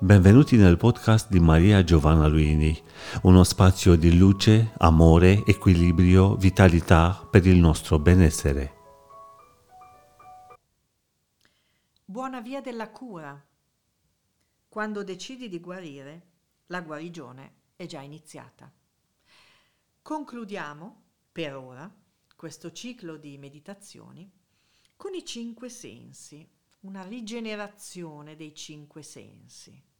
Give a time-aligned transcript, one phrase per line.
[0.00, 2.76] Benvenuti nel podcast di Maria Giovanna Luini,
[3.22, 8.74] uno spazio di luce, amore, equilibrio, vitalità per il nostro benessere.
[12.04, 13.40] Buona via della cura.
[14.68, 16.26] Quando decidi di guarire,
[16.66, 18.70] la guarigione è già iniziata.
[20.02, 21.90] Concludiamo, per ora,
[22.34, 24.28] questo ciclo di meditazioni
[24.96, 26.46] con i cinque sensi,
[26.80, 29.92] una rigenerazione dei cinque sensi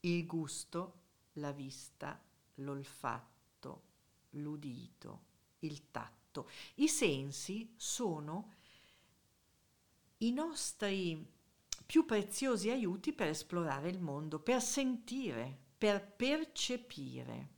[0.00, 1.00] il gusto,
[1.34, 2.22] la vista,
[2.56, 3.82] l'olfatto,
[4.30, 5.24] l'udito,
[5.60, 6.48] il tatto.
[6.76, 8.52] I sensi sono
[10.18, 11.34] i nostri
[11.84, 17.54] più preziosi aiuti per esplorare il mondo, per sentire, per percepire.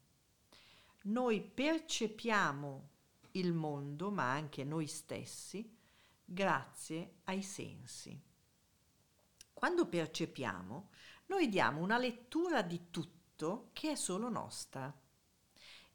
[1.04, 2.88] Noi percepiamo
[3.32, 5.76] il mondo, ma anche noi stessi,
[6.24, 8.20] grazie ai sensi.
[9.52, 10.90] Quando percepiamo,
[11.28, 14.92] noi diamo una lettura di tutto che è solo nostra.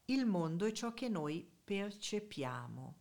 [0.05, 2.95] Il mondo è ciò che noi percepiamo.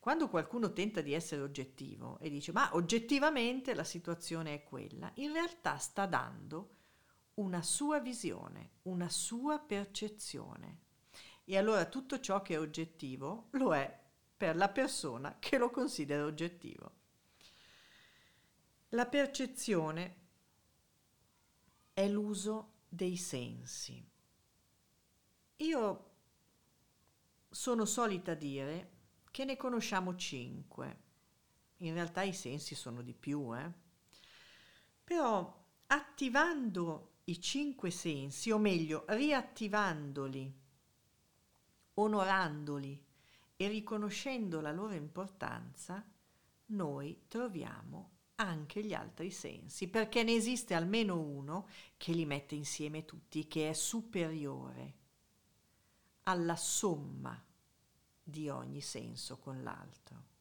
[0.00, 5.32] Quando qualcuno tenta di essere oggettivo e dice ma oggettivamente la situazione è quella, in
[5.32, 6.74] realtà sta dando
[7.34, 10.80] una sua visione, una sua percezione.
[11.44, 14.02] E allora tutto ciò che è oggettivo lo è
[14.36, 16.92] per la persona che lo considera oggettivo.
[18.88, 20.23] La percezione
[21.94, 24.04] è l'uso dei sensi.
[25.58, 26.10] Io
[27.48, 28.90] sono solita dire
[29.30, 31.02] che ne conosciamo cinque.
[31.78, 33.72] In realtà i sensi sono di più, eh?
[35.04, 40.60] Però attivando i cinque sensi, o meglio, riattivandoli,
[41.94, 43.04] onorandoli
[43.56, 46.04] e riconoscendo la loro importanza,
[46.66, 53.04] noi troviamo anche gli altri sensi, perché ne esiste almeno uno che li mette insieme
[53.04, 54.94] tutti, che è superiore
[56.24, 57.42] alla somma
[58.22, 60.32] di ogni senso con l'altro.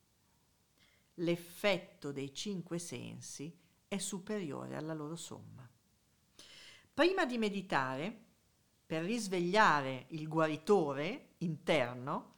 [1.16, 3.56] L'effetto dei cinque sensi
[3.88, 5.70] è superiore alla loro somma.
[6.94, 8.22] Prima di meditare,
[8.86, 12.32] per risvegliare il guaritore interno,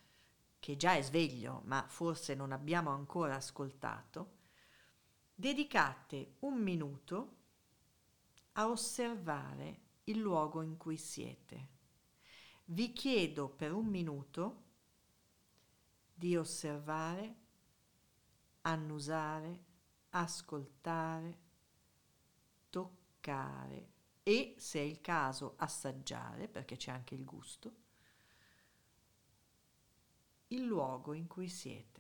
[0.60, 4.35] che già è sveglio, ma forse non abbiamo ancora ascoltato,
[5.36, 7.34] dedicate un minuto
[8.54, 11.74] a osservare il luogo in cui siete.
[12.66, 14.64] Vi chiedo per un minuto
[16.14, 17.36] di osservare,
[18.62, 19.64] annusare,
[20.10, 21.40] ascoltare,
[22.70, 23.90] toccare
[24.24, 27.76] e, se è il caso, assaggiare, perché c'è anche il gusto,
[30.48, 31.95] il luogo in cui siete.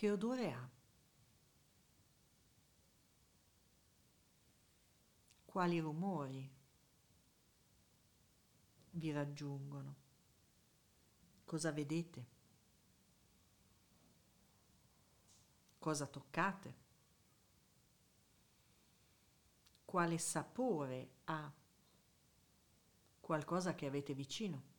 [0.00, 0.70] Che odore ha?
[5.44, 6.50] Quali rumori
[8.92, 9.94] vi raggiungono?
[11.44, 12.26] Cosa vedete?
[15.76, 16.74] Cosa toccate?
[19.84, 21.52] Quale sapore ha
[23.20, 24.69] qualcosa che avete vicino?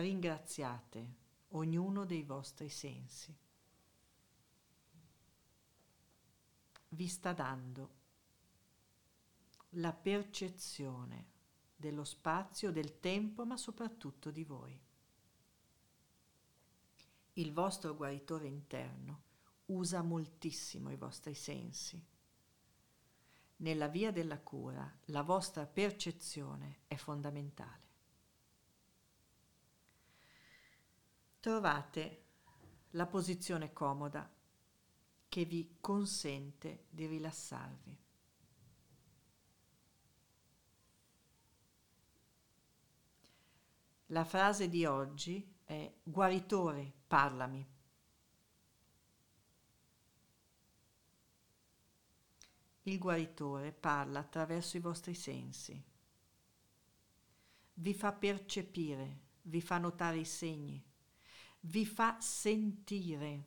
[0.00, 1.16] Ringraziate
[1.48, 3.36] ognuno dei vostri sensi.
[6.90, 7.96] Vi sta dando
[9.72, 11.36] la percezione
[11.76, 14.80] dello spazio, del tempo, ma soprattutto di voi.
[17.34, 19.22] Il vostro guaritore interno
[19.66, 22.02] usa moltissimo i vostri sensi.
[23.56, 27.87] Nella via della cura la vostra percezione è fondamentale.
[31.40, 32.24] Trovate
[32.90, 34.30] la posizione comoda
[35.28, 37.98] che vi consente di rilassarvi.
[44.06, 47.76] La frase di oggi è guaritore, parlami.
[52.84, 55.84] Il guaritore parla attraverso i vostri sensi,
[57.74, 60.82] vi fa percepire, vi fa notare i segni,
[61.60, 63.46] vi fa sentire.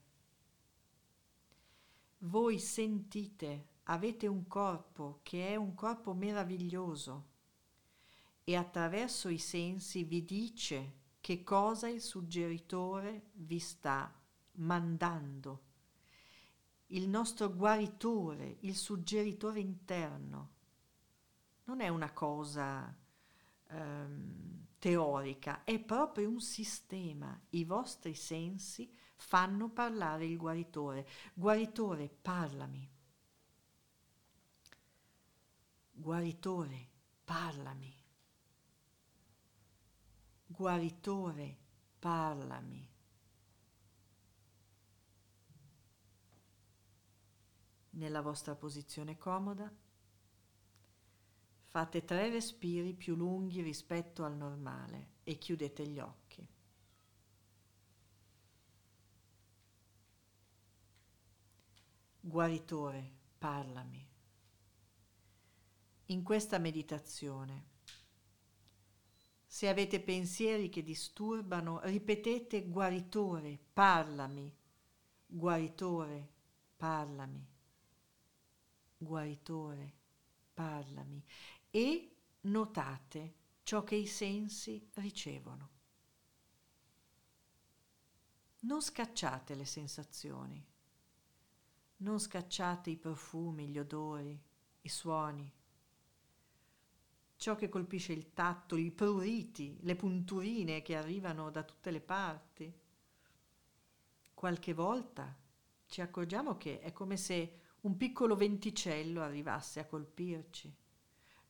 [2.20, 7.30] Voi sentite, avete un corpo che è un corpo meraviglioso
[8.44, 14.14] e attraverso i sensi vi dice che cosa il suggeritore vi sta
[14.54, 15.70] mandando.
[16.88, 20.50] Il nostro guaritore, il suggeritore interno,
[21.66, 22.94] non è una cosa
[23.68, 27.40] ehm, teorica, è proprio un sistema.
[27.52, 31.08] I vostri sensi fanno parlare il guaritore.
[31.36, 32.92] Guaritore, parlami.
[35.92, 36.90] Guaritore,
[37.24, 37.96] parlami.
[40.48, 41.58] Guaritore,
[42.00, 42.90] parlami.
[47.92, 49.72] Nella vostra posizione comoda
[51.72, 56.46] fate tre respiri più lunghi rispetto al normale e chiudete gli occhi.
[62.20, 64.06] Guaritore, parlami.
[66.08, 67.70] In questa meditazione
[69.46, 74.54] se avete pensieri che disturbano, ripetete guaritore, parlami,
[75.26, 76.32] guaritore,
[76.76, 77.48] parlami,
[78.98, 79.94] guaritore,
[80.54, 81.24] parlami
[81.72, 85.70] e notate ciò che i sensi ricevono.
[88.60, 90.64] Non scacciate le sensazioni,
[91.98, 94.40] non scacciate i profumi, gli odori,
[94.82, 95.52] i suoni
[97.42, 102.72] ciò che colpisce il tatto, i pruriti, le punturine che arrivano da tutte le parti.
[104.36, 105.36] Qualche volta
[105.88, 110.72] ci accorgiamo che è come se un piccolo venticello arrivasse a colpirci.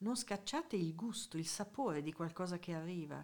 [0.02, 3.24] Non scacciate il gusto, il sapore di qualcosa che arriva.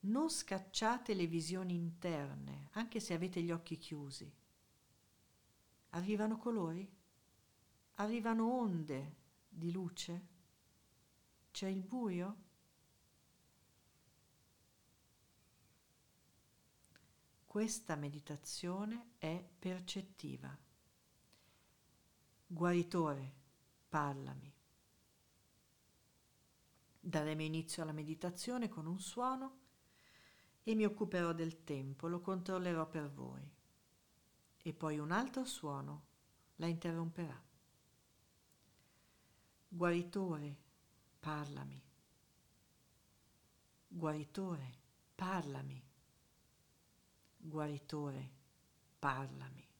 [0.00, 4.30] Non scacciate le visioni interne, anche se avete gli occhi chiusi.
[5.90, 6.92] Arrivano colori?
[7.94, 9.16] Arrivano onde
[9.48, 10.26] di luce?
[11.52, 12.42] C'è il buio?
[17.44, 20.58] Questa meditazione è percettiva.
[22.48, 23.32] Guaritore,
[23.88, 24.53] parlami.
[27.06, 29.58] Daremo inizio alla meditazione con un suono
[30.62, 33.46] e mi occuperò del tempo, lo controllerò per voi.
[34.62, 36.06] E poi un altro suono
[36.56, 37.38] la interromperà.
[39.68, 40.56] Guaritore,
[41.20, 41.82] parlami.
[43.86, 44.78] Guaritore,
[45.14, 45.84] parlami.
[47.36, 48.30] Guaritore,
[48.98, 49.73] parlami.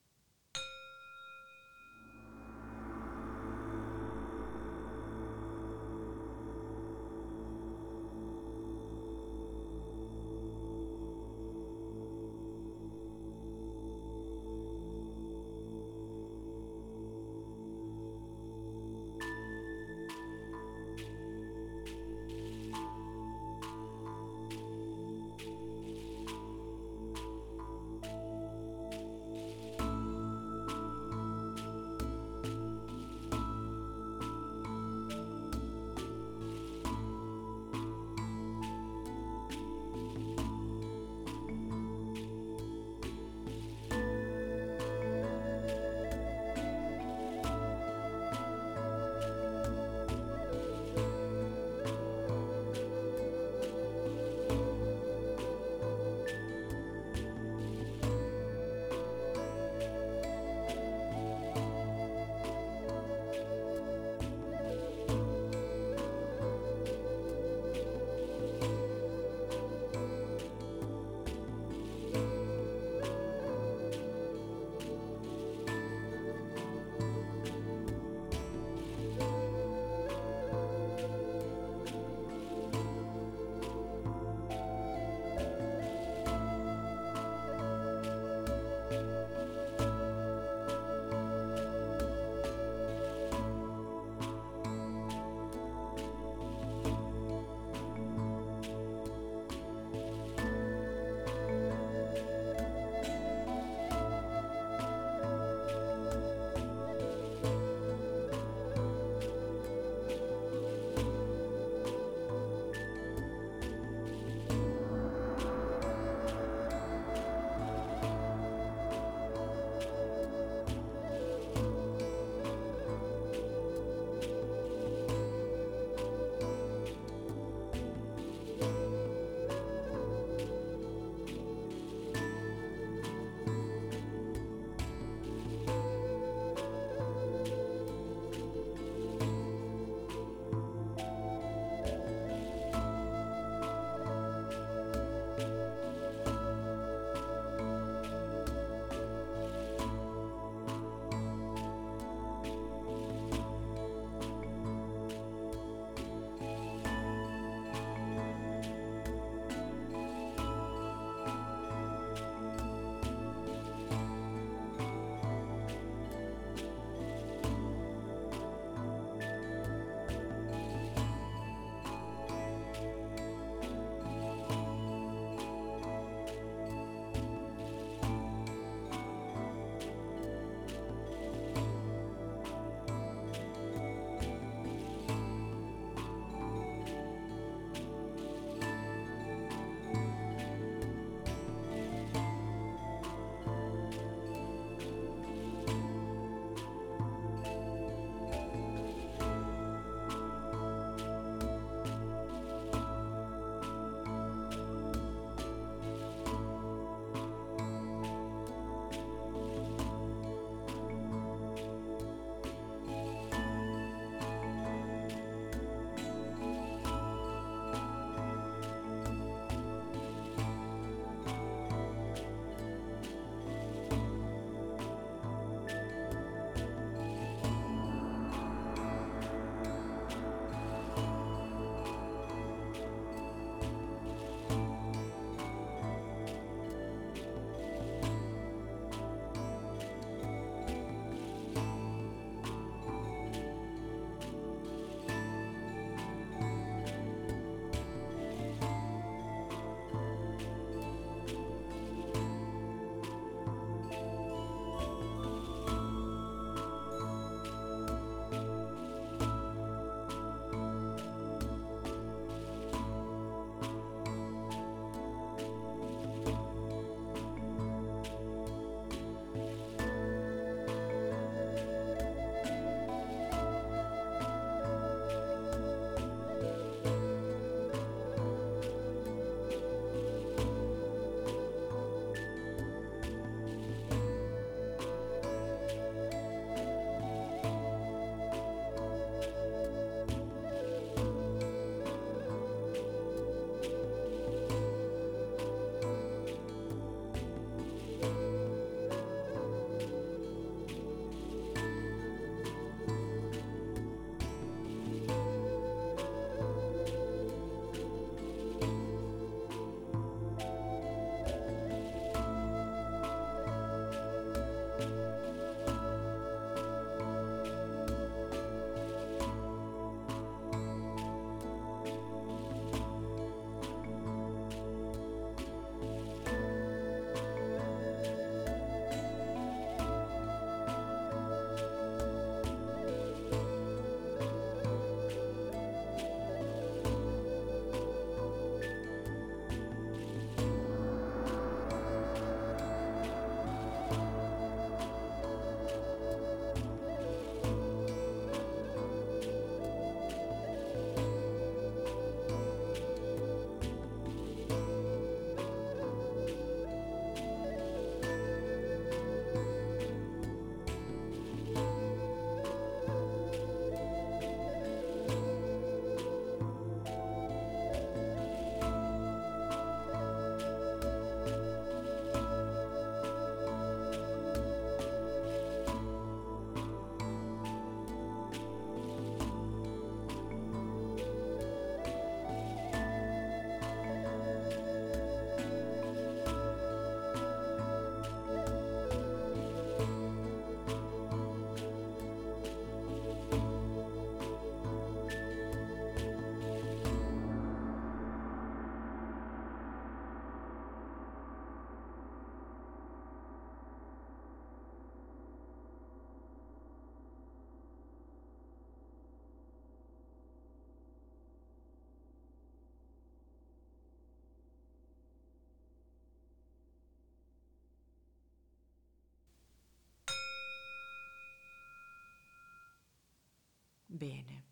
[423.95, 424.45] Bene.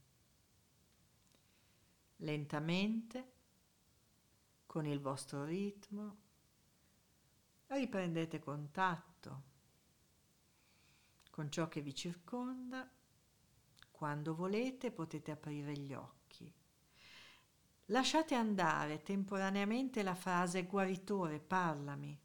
[2.18, 3.32] Lentamente,
[4.66, 6.16] con il vostro ritmo,
[7.66, 9.42] riprendete contatto
[11.28, 12.88] con ciò che vi circonda.
[13.90, 16.54] Quando volete potete aprire gli occhi.
[17.86, 22.16] Lasciate andare temporaneamente la frase guaritore, parlami.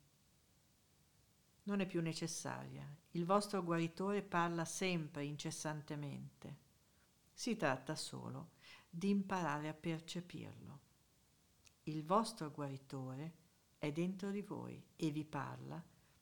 [1.64, 2.88] Non è più necessaria.
[3.14, 6.66] Il vostro guaritore parla sempre, incessantemente.
[7.40, 8.54] Si tratta solo
[8.90, 10.80] di imparare a percepirlo.
[11.84, 13.36] Il vostro guaritore
[13.78, 15.80] è dentro di voi e vi parla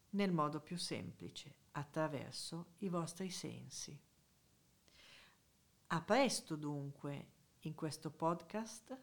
[0.10, 3.98] nel modo più semplice, attraverso i vostri sensi.
[5.88, 7.27] A presto dunque
[7.60, 9.01] in questo podcast,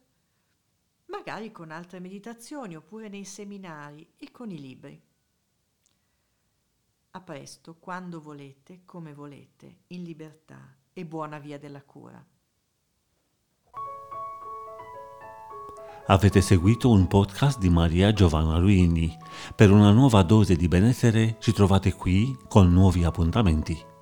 [1.05, 5.03] magari con altre meditazioni oppure nei seminari e con i libri.
[7.09, 12.23] A presto, quando volete, come volete, in libertà e buona via della cura.
[16.07, 19.17] Avete seguito un podcast di Maria Giovanna Luini.
[19.55, 23.92] Per una nuova dose di benessere ci trovate qui con nuovi appuntamenti.